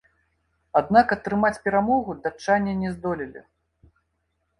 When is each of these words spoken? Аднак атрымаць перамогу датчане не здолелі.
Аднак 0.79 1.07
атрымаць 1.15 1.61
перамогу 1.67 2.15
датчане 2.23 2.73
не 2.81 2.89
здолелі. 2.95 3.45